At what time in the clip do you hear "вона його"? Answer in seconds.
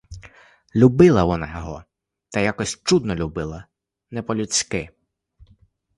1.23-1.83